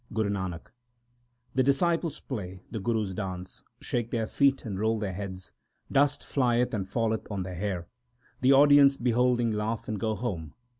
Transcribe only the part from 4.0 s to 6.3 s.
their feet, and roll their heads. Dust